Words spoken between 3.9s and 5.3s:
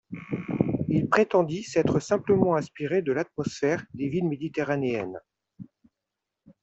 des villes méditerranéennes.